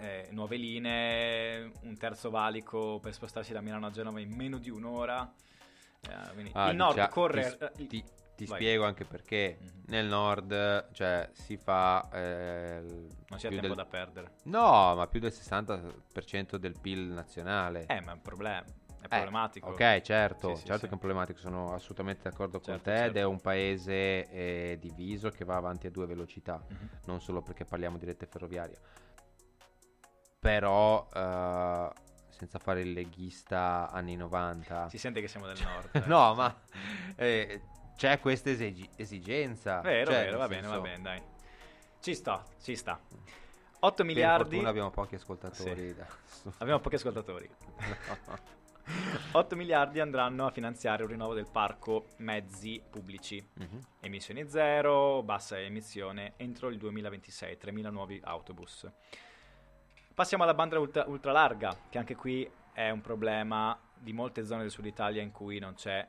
[0.00, 4.70] eh, nuove linee, un terzo valico per spostarsi da Milano a Genova in meno di
[4.70, 5.32] un'ora.
[6.08, 7.56] Eh, ah, il nord dicia- corre...
[7.74, 8.04] Ti, eh, ti,
[8.36, 9.74] ti spiego anche perché mm-hmm.
[9.88, 12.08] nel nord cioè, si fa...
[12.10, 12.80] Eh,
[13.28, 13.74] non c'è tempo del...
[13.74, 14.32] da perdere.
[14.44, 17.84] No, ma più del 60% del PIL nazionale.
[17.86, 18.64] Eh, ma è un problema.
[19.00, 19.68] È problematico.
[19.68, 22.80] Eh, ok, certo, sì, certo sì, che è un problematico, sono assolutamente d'accordo certo, con
[22.82, 23.10] te certo.
[23.10, 26.86] ed è un paese eh, diviso che va avanti a due velocità, mm-hmm.
[27.06, 28.78] non solo perché parliamo di rete ferroviaria
[30.40, 31.92] però uh,
[32.30, 36.02] senza fare il leghista anni 90 si sente che siamo del nord eh.
[36.06, 36.58] no ma
[37.16, 37.60] eh,
[37.94, 40.68] c'è questa esig- esigenza vero cioè, vero va senso...
[40.68, 41.22] bene va bene dai
[42.00, 42.98] ci sta ci sta
[43.82, 45.94] 8 miliardi per abbiamo pochi ascoltatori sì.
[45.94, 46.06] da...
[46.58, 47.48] abbiamo pochi ascoltatori
[49.32, 53.78] 8 miliardi andranno a finanziare un rinnovo del parco mezzi pubblici, mm-hmm.
[54.00, 58.90] emissioni zero, bassa emissione entro il 2026, 3.000 nuovi autobus.
[60.14, 64.62] Passiamo alla banda ultra, ultra larga, che anche qui è un problema di molte zone
[64.62, 66.06] del sud Italia in cui non c'è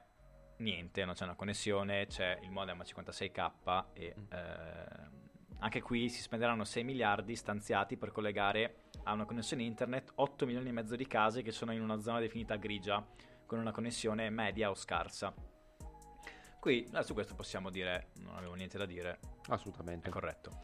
[0.58, 4.24] niente, non c'è una connessione, c'è il modem a 56k e mm.
[4.32, 5.21] eh,
[5.62, 10.70] anche qui si spenderanno 6 miliardi stanziati per collegare a una connessione internet 8 milioni
[10.70, 13.06] e mezzo di case che sono in una zona definita grigia
[13.46, 15.34] con una connessione media o scarsa.
[16.60, 19.20] Qui eh, su questo possiamo dire, non avevo niente da dire.
[19.50, 20.10] Assolutamente.
[20.10, 20.62] È corretto.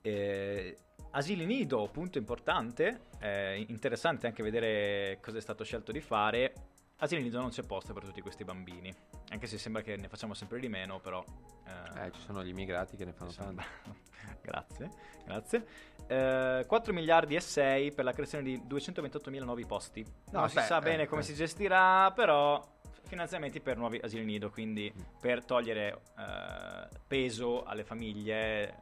[0.00, 0.76] Eh,
[1.10, 6.52] Asili nido, punto importante, eh, interessante anche vedere cosa è stato scelto di fare.
[6.96, 8.92] Asili nido non c'è posto per tutti questi bambini,
[9.34, 11.22] anche se sembra che ne facciamo sempre di meno, però...
[11.66, 13.62] Eh, eh ci sono gli immigrati che ne fanno tanto.
[14.40, 14.90] grazie,
[15.24, 15.66] grazie.
[16.06, 20.02] Eh, 4 miliardi e 6 per la creazione di 228 nuovi posti.
[20.30, 21.24] No, non beh, si sa bene come eh.
[21.24, 25.02] si gestirà, però finanziamenti per nuovi asili nido, quindi mm.
[25.20, 28.80] per togliere eh, peso alle famiglie,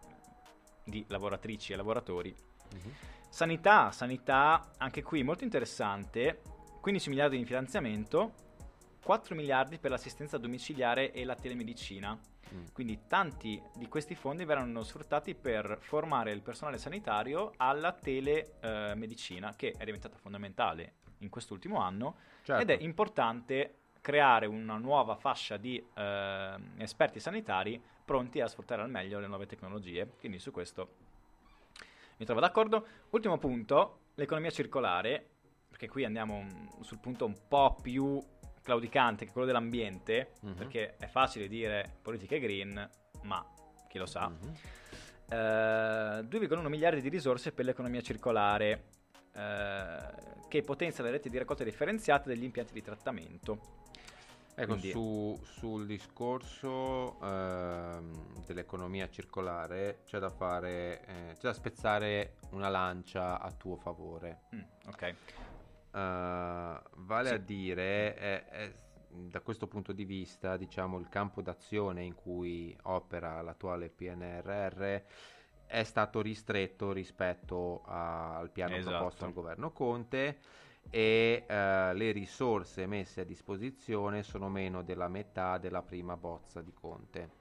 [0.85, 2.35] di lavoratrici e lavoratori.
[2.73, 2.93] Uh-huh.
[3.29, 6.43] Sanità, sanità, anche qui molto interessante,
[6.81, 8.35] 15 miliardi di finanziamento,
[9.03, 12.17] 4 miliardi per l'assistenza domiciliare e la telemedicina.
[12.55, 12.67] Mm.
[12.73, 19.57] Quindi tanti di questi fondi verranno sfruttati per formare il personale sanitario alla telemedicina, eh,
[19.57, 22.63] che è diventata fondamentale in quest'ultimo anno certo.
[22.63, 28.91] ed è importante creare una nuova fascia di eh, esperti sanitari pronti a sfruttare al
[28.91, 30.07] meglio le nuove tecnologie.
[30.19, 31.11] Quindi su questo
[32.19, 32.87] mi trovo d'accordo.
[33.11, 35.27] Ultimo punto, l'economia circolare,
[35.69, 36.47] perché qui andiamo
[36.81, 38.21] sul punto un po' più
[38.63, 40.55] claudicante che quello dell'ambiente, uh-huh.
[40.55, 42.89] perché è facile dire politiche green,
[43.23, 43.45] ma
[43.89, 44.27] chi lo sa.
[44.27, 44.53] Uh-huh.
[45.29, 48.85] Uh, 2,1 miliardi di risorse per l'economia circolare,
[49.35, 53.81] uh, che potenzia le reti di raccolta differenziate degli impianti di trattamento.
[54.55, 54.91] Ecco, Quindi...
[54.91, 63.41] su, sul discorso ehm, dell'economia circolare c'è da fare, eh, c'è da spezzare una lancia
[63.41, 64.43] a tuo favore.
[64.55, 65.15] Mm, ok.
[65.93, 67.35] Uh, vale sì.
[67.35, 68.75] a dire, è, è,
[69.09, 75.03] da questo punto di vista, diciamo, il campo d'azione in cui opera l'attuale PNRR
[75.67, 78.97] è stato ristretto rispetto a, al piano esatto.
[78.97, 80.39] proposto dal governo Conte
[80.91, 86.73] e eh, le risorse messe a disposizione sono meno della metà della prima bozza di
[86.73, 87.41] Conte.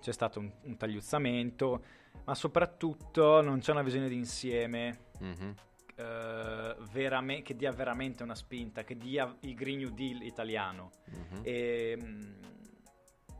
[0.00, 1.82] C'è stato un, un tagliuzzamento,
[2.24, 5.50] ma soprattutto non c'è una visione d'insieme mm-hmm.
[5.98, 10.92] Eh, verame- che dia veramente una spinta, che dia il Green New Deal italiano.
[11.10, 11.40] Mm-hmm.
[11.42, 12.36] E, mh,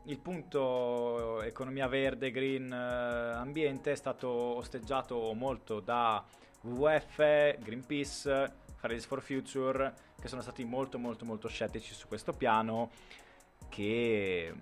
[0.03, 6.23] il punto economia verde, green, eh, ambiente è stato osteggiato molto da
[6.61, 12.89] WWF, Greenpeace, Fridays for Future, che sono stati molto molto molto scettici su questo piano,
[13.69, 14.59] che mm,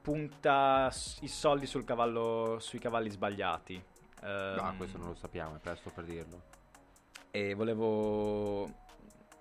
[0.00, 3.82] punta i soldi sul cavallo, sui cavalli sbagliati.
[4.22, 6.60] No, um, questo non lo sappiamo, è presto per dirlo.
[7.34, 8.68] E volevo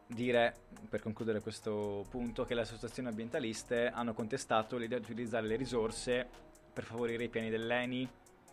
[0.07, 0.55] dire,
[0.89, 6.27] per concludere questo punto, che le associazioni ambientaliste hanno contestato l'idea di utilizzare le risorse
[6.73, 8.09] per favorire i piani dell'ENI,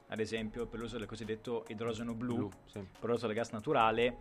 [0.09, 2.85] ad esempio per l'uso del cosiddetto idrogeno blu, blu sì.
[3.01, 4.17] l'uso del gas naturale,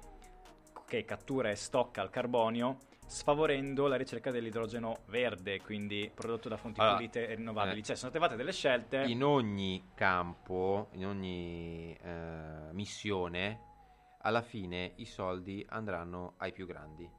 [0.86, 2.77] che cattura e stocca il carbonio
[3.08, 7.80] sfavorendo la ricerca dell'idrogeno verde, quindi prodotto da fonti allora, pulite e rinnovabili.
[7.80, 9.03] Eh, cioè, sono state fatte delle scelte.
[9.06, 13.66] In ogni campo, in ogni eh, missione,
[14.28, 17.10] alla fine i soldi andranno ai più grandi.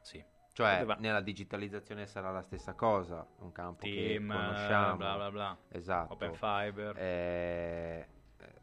[0.00, 0.24] Sì.
[0.52, 4.96] Cioè, nella digitalizzazione sarà la stessa cosa, un campo Team, che conosciamo.
[4.96, 5.58] bla bla bla.
[5.68, 6.12] Esatto.
[6.12, 6.96] Open Fiber.
[6.98, 8.08] Eh,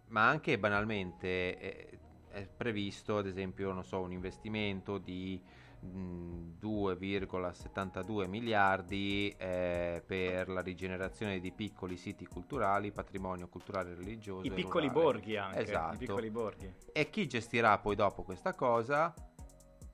[0.07, 5.41] ma anche banalmente eh, è previsto, ad esempio, non so, un investimento di
[5.81, 14.45] 2,72 miliardi eh, per la rigenerazione di piccoli siti culturali, patrimonio culturale e religioso.
[14.45, 15.05] I piccoli rurale.
[15.05, 15.61] borghi anche.
[15.61, 15.95] Esatto.
[15.95, 16.73] I piccoli borghi.
[16.91, 19.13] E chi gestirà poi dopo questa cosa?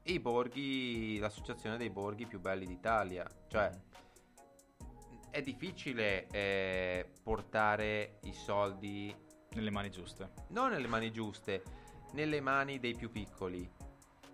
[0.03, 3.27] I borghi, l'associazione dei borghi più belli d'Italia.
[3.47, 3.69] Cioè,
[5.29, 9.13] è difficile eh, portare i soldi...
[9.53, 10.31] Nelle mani giuste.
[10.49, 11.63] Non nelle mani giuste,
[12.13, 13.71] nelle mani dei più piccoli.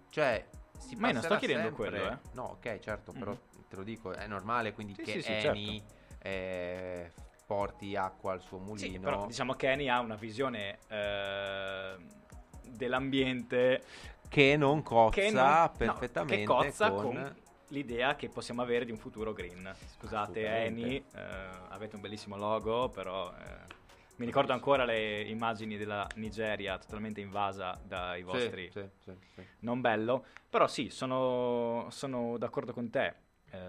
[0.10, 0.46] Cioè,
[0.82, 1.90] si Ma io non sto chiedendo sempre.
[1.90, 2.18] quello, eh.
[2.34, 3.68] No, ok, certo, però mm-hmm.
[3.70, 6.28] te lo dico, è normale quindi sì, che sì, sì, Eni certo.
[6.28, 7.12] eh,
[7.46, 8.92] porti acqua al suo mulino.
[8.92, 11.96] Sì, però diciamo che Eni ha una visione eh,
[12.64, 13.84] dell'ambiente
[14.28, 17.04] che non cozza che non, perfettamente no, che cozza con...
[17.04, 17.36] con
[17.68, 19.74] l'idea che possiamo avere di un futuro green.
[19.98, 21.22] Scusate Eni, eh,
[21.70, 23.71] avete un bellissimo logo, però eh,
[24.22, 28.70] mi ricordo ancora le immagini della Nigeria totalmente invasa dai vostri...
[28.72, 33.16] Sì, sì, sì, non bello, però sì, sono, sono d'accordo con te.
[33.50, 33.60] Eh,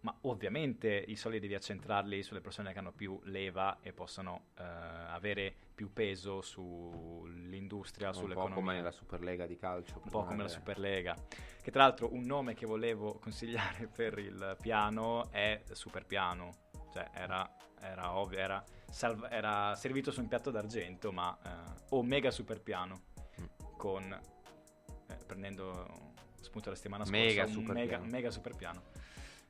[0.00, 4.62] ma ovviamente i soldi devi accentrarli sulle persone che hanno più leva e possono eh,
[4.62, 8.56] avere più peso sull'industria, un sull'economia.
[8.56, 9.98] Un po' come la Superlega di calcio.
[10.04, 11.16] Un po' come la Superlega.
[11.62, 16.68] Che tra l'altro un nome che volevo consigliare per il piano è Superpiano.
[16.92, 17.48] Cioè era,
[17.80, 22.60] era ovvio, era salv- era servito su un piatto d'argento, ma eh, o mega super
[22.60, 23.02] piano
[23.40, 23.44] mm.
[23.76, 28.10] con eh, prendendo spunto la settimana scorsa mega super mega, piano.
[28.10, 28.82] mega super piano.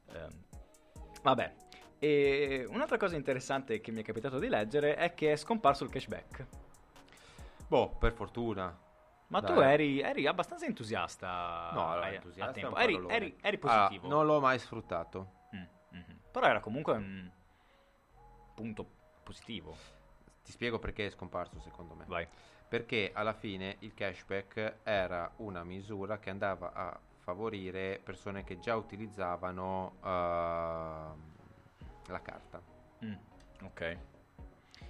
[0.06, 0.28] Eh,
[1.22, 1.54] vabbè.
[1.98, 5.90] E un'altra cosa interessante che mi è capitato di leggere è che è scomparso il
[5.90, 6.46] cashback.
[7.68, 8.76] Boh, per fortuna.
[9.28, 9.54] Ma Dai.
[9.54, 11.70] tu eri, eri, abbastanza entusiasta.
[11.72, 12.52] No, ero entusiasta.
[12.52, 12.76] tempo.
[12.76, 14.06] Eri, eri, eri, positivo.
[14.06, 15.32] Allora, non l'ho mai sfruttato.
[16.30, 17.30] Però era comunque un
[18.54, 18.86] punto
[19.22, 19.76] positivo.
[20.44, 22.04] Ti spiego perché è scomparso secondo me.
[22.06, 22.26] Vai.
[22.68, 28.76] Perché alla fine il cashback era una misura che andava a favorire persone che già
[28.76, 31.14] utilizzavano uh, la
[32.22, 32.62] carta.
[33.04, 33.14] Mm,
[33.64, 33.98] ok.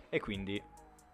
[0.08, 0.62] E quindi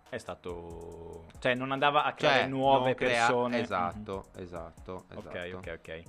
[0.08, 1.26] è stato...
[1.38, 3.26] Cioè non andava a creare cioè, nuove crea...
[3.26, 3.60] persone.
[3.60, 4.42] Esatto, mm-hmm.
[4.42, 5.28] esatto, esatto.
[5.28, 6.02] Ok, ok, ok.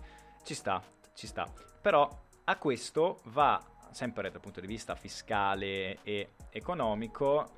[0.43, 0.81] Ci sta,
[1.13, 1.51] ci sta.
[1.81, 2.09] Però
[2.45, 3.61] a questo va
[3.97, 7.49] sempre dal punto di vista fiscale e economico,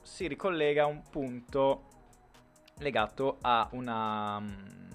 [0.00, 1.88] si ricollega a un punto
[2.78, 4.88] legato a un um,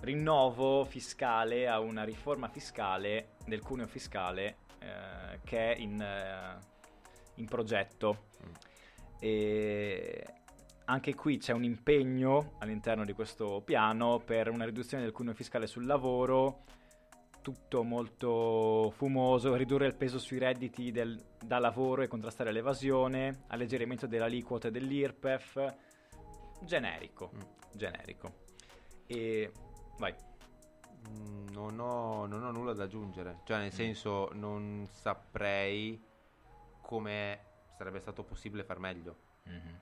[0.00, 6.58] rinnovo fiscale, a una riforma fiscale del cuneo fiscale eh, che è in, eh,
[7.36, 8.26] in progetto.
[8.42, 8.52] Mm.
[9.20, 10.26] E
[10.86, 15.68] anche qui c'è un impegno all'interno di questo piano per una riduzione del cuneo fiscale
[15.68, 16.64] sul lavoro
[17.48, 24.06] tutto molto fumoso, ridurre il peso sui redditi del, da lavoro e contrastare l'evasione, alleggerimento
[24.06, 25.74] delle aliquote dell'IRPEF,
[26.60, 27.40] generico, mm.
[27.72, 28.32] generico.
[29.06, 29.50] E
[29.96, 30.14] vai.
[31.08, 33.76] Mm, non ho, non ho, nulla da aggiungere, cioè nel mm.
[33.76, 35.98] senso non saprei
[36.82, 37.40] come
[37.78, 39.16] sarebbe stato possibile far meglio.
[39.48, 39.74] Mm-hmm.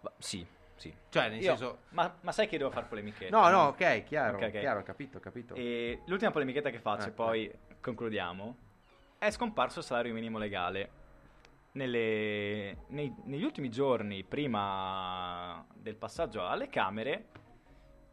[0.00, 0.44] Ma, sì,
[0.76, 0.94] sì.
[1.08, 1.78] Cioè, nel Io, senso...
[1.90, 3.36] Ma, ma, sai che devo fare polemichetta?
[3.36, 4.60] No, no, ok, chiaro, okay, okay.
[4.60, 5.54] chiaro, capito, capito.
[5.54, 7.58] E l'ultima polemichetta che faccio, eh, e poi eh.
[7.80, 8.56] concludiamo,
[9.18, 11.04] è scomparso il salario minimo legale.
[11.72, 17.26] Nelle, nei, negli ultimi giorni, prima del passaggio alle Camere,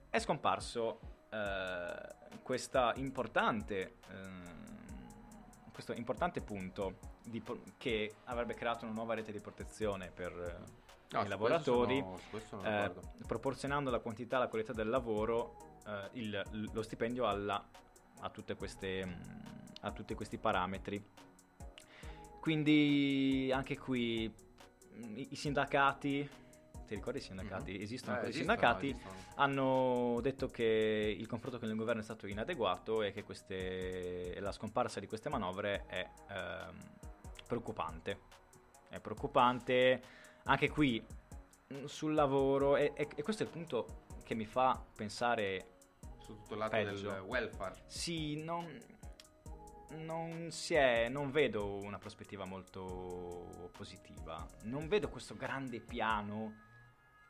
[0.10, 1.00] è scomparso
[1.30, 7.42] eh, questa importante, eh, questo importante punto di,
[7.78, 10.82] che avrebbe creato una nuova rete di protezione per
[11.14, 12.04] no, i lavoratori,
[12.48, 12.92] sono, eh,
[13.26, 17.64] proporzionando la quantità e la qualità del lavoro, eh, il, lo stipendio alla,
[18.20, 19.12] a, queste, mm,
[19.82, 21.04] a tutti questi parametri.
[22.40, 24.34] Quindi anche qui
[24.96, 26.30] mm, i, i sindacati
[26.86, 27.72] ti ricordi i sindacati?
[27.72, 27.82] Mm-hmm.
[27.82, 29.16] Esistono eh, i sindacati, esistono.
[29.36, 34.52] hanno detto che il confronto con il governo è stato inadeguato e che queste, la
[34.52, 36.78] scomparsa di queste manovre è ehm,
[37.48, 38.20] preoccupante.
[38.90, 40.02] È preoccupante
[40.44, 41.04] anche qui
[41.74, 45.74] mm, sul lavoro, e, e, e, questo è il punto che mi fa pensare
[46.20, 47.12] su tutto il lato peggio.
[47.12, 47.84] del welfare.
[47.88, 48.80] Sì, non,
[49.98, 54.46] non, si è, non vedo una prospettiva molto positiva.
[54.64, 56.72] Non vedo questo grande piano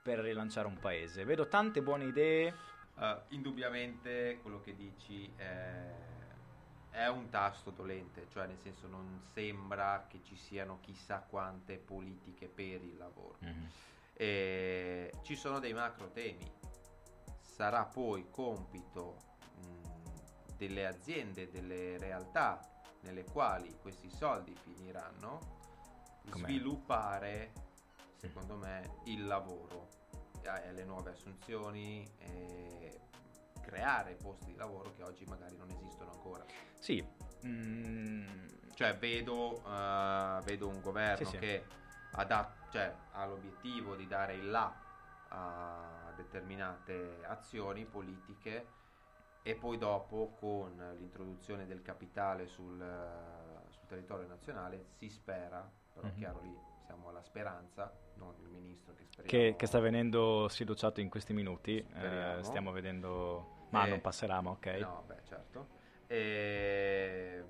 [0.02, 1.24] per rilanciare un paese.
[1.24, 2.54] Vedo tante buone idee.
[2.96, 5.92] Uh, indubbiamente quello che dici è,
[6.94, 12.48] è, un tasto dolente, cioè nel senso non sembra che ci siano chissà quante politiche
[12.48, 13.38] per il lavoro.
[13.44, 13.66] Mm-hmm.
[14.14, 16.50] E ci sono dei macro temi.
[17.42, 19.18] Sarà poi compito
[19.56, 22.60] mh, delle aziende, delle realtà
[23.02, 25.40] nelle quali questi soldi finiranno,
[26.30, 26.44] Com'è?
[26.44, 27.52] sviluppare,
[28.16, 29.90] secondo me, il lavoro
[30.44, 33.00] e le nuove assunzioni e
[33.64, 36.46] creare posti di lavoro che oggi magari non esistono ancora.
[36.78, 37.06] Sì.
[37.46, 38.48] Mm.
[38.74, 41.82] Cioè vedo, uh, vedo, un governo sì, che sì.
[42.16, 44.82] Ha, dat- cioè, ha l'obiettivo di dare il là
[45.30, 48.68] a determinate azioni politiche
[49.42, 52.78] e poi dopo con l'introduzione del capitale sul,
[53.70, 56.16] sul territorio nazionale si spera, però mm-hmm.
[56.16, 56.56] chiaro lì
[56.86, 59.30] siamo alla speranza, non il ministro che speriamo...
[59.30, 63.68] Che, che sta venendo sfiduciato in questi minuti, eh, stiamo vedendo...
[63.70, 64.66] Ma eh, non passerà, ma ok.
[64.80, 65.68] No, beh, certo.
[66.08, 67.44] E...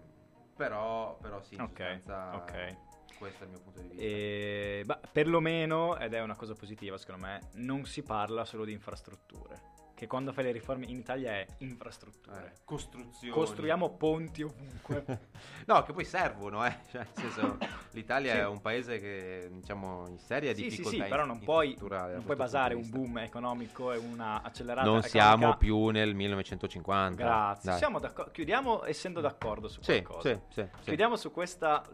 [0.55, 2.01] Però, però sì, okay.
[2.05, 2.77] Okay.
[3.17, 4.03] Questo è il mio punto di vista.
[4.03, 8.71] E, bah, perlomeno, ed è una cosa positiva secondo me, non si parla solo di
[8.71, 12.53] infrastrutture che quando fai le riforme in Italia è infrastrutture.
[12.53, 13.33] Eh, costruzioni.
[13.33, 15.05] Costruiamo ponti ovunque.
[15.67, 16.77] no, che poi servono, eh.
[16.89, 17.57] Cioè, senso,
[17.91, 18.37] l'Italia sì.
[18.39, 22.23] è un paese che, diciamo, in seria sì, difficoltà Sì, sì, però non puoi, non
[22.23, 27.23] puoi basare un boom economico e una accelerata Non siamo più nel 1950.
[27.23, 27.77] Grazie.
[27.77, 27.99] Siamo
[28.31, 30.33] Chiudiamo essendo d'accordo su sì, qualcosa.
[30.49, 31.87] Sì, sì, Chiudiamo su questa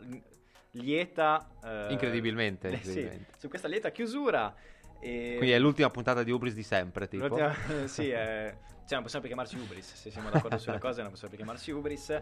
[0.71, 1.49] lieta...
[1.63, 3.33] Eh, incredibilmente, incredibilmente.
[3.37, 4.53] su questa lieta chiusura
[4.99, 5.35] e...
[5.37, 7.27] Quindi è l'ultima puntata di Ubris di sempre, tipo.
[7.27, 7.55] L'ultima,
[7.87, 8.55] sì, è...
[8.85, 11.71] cioè non possiamo più chiamarci Ubris, se siamo d'accordo sulle cose non possiamo più chiamarci
[11.71, 12.21] Ubris.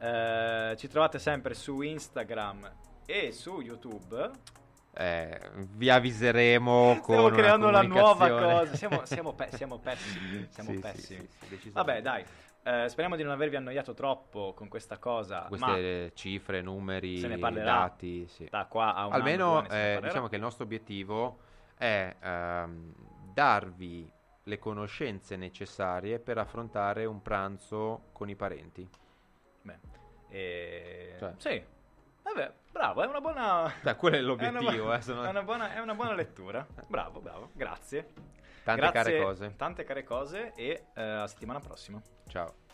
[0.00, 2.70] Eh, ci trovate sempre su Instagram
[3.06, 4.30] e su YouTube.
[4.94, 5.40] Eh,
[5.74, 8.74] vi avviseremo Stiamo con creando una, una nuova cosa.
[8.74, 10.46] Siamo, siamo, pe- siamo pessimi.
[10.50, 11.28] Siamo sì, pessimi.
[11.48, 12.24] Sì, sì, Vabbè, dai.
[12.64, 15.46] Eh, speriamo di non avervi annoiato troppo con questa cosa.
[15.48, 17.20] Queste cifre, numeri,
[17.62, 18.28] dati.
[18.50, 21.38] Da qua a un Almeno eh, diciamo che il nostro obiettivo
[21.78, 22.92] è ehm,
[23.32, 24.10] darvi
[24.42, 28.88] le conoscenze necessarie per affrontare un pranzo con i parenti.
[29.62, 29.78] Beh,
[30.28, 31.14] e...
[31.18, 31.34] cioè.
[31.36, 31.64] sì,
[32.22, 33.72] vabbè, bravo, è una buona...
[33.82, 34.70] Cioè, quello è l'obiettivo.
[34.70, 35.24] È una, eh, sono...
[35.24, 36.66] è una, buona, è una buona lettura.
[36.86, 38.12] Bravo, bravo, grazie.
[38.64, 39.56] Tante grazie, care cose.
[39.56, 42.00] Tante care cose e uh, a settimana prossima.
[42.26, 42.67] Ciao.